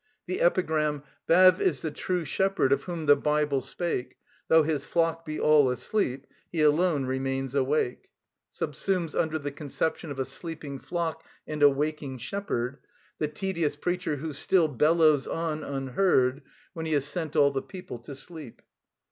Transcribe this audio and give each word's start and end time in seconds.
The 0.25 0.39
epigramme: 0.41 1.03
"Bav 1.29 1.59
is 1.59 1.83
the 1.83 1.91
true 1.91 2.25
shepherd 2.25 2.71
of 2.71 2.85
whom 2.85 3.05
the 3.05 3.15
Bible 3.15 3.61
spake: 3.61 4.17
Though 4.47 4.63
his 4.63 4.83
flock 4.83 5.23
be 5.25 5.39
all 5.39 5.69
asleep, 5.69 6.25
he 6.51 6.63
alone 6.63 7.05
remains 7.05 7.53
awake:" 7.53 8.09
subsumes, 8.51 9.13
under 9.13 9.37
the 9.37 9.51
conception 9.51 10.09
of 10.09 10.17
a 10.17 10.25
sleeping 10.25 10.79
flock 10.79 11.23
and 11.45 11.61
a 11.61 11.69
waking 11.69 12.17
shepherd, 12.17 12.79
the 13.19 13.27
tedious 13.27 13.75
preacher 13.75 14.15
who 14.15 14.33
still 14.33 14.67
bellows 14.67 15.27
on 15.27 15.63
unheard 15.63 16.41
when 16.73 16.87
he 16.87 16.93
has 16.93 17.05
sent 17.05 17.35
all 17.35 17.51
the 17.51 17.61
people 17.61 17.99
to 17.99 18.15
sleep. 18.15 18.63